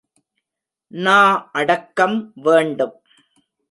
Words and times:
நா 0.91 1.19
அடக்கம் 1.51 2.17
வேண்டும். 2.43 2.95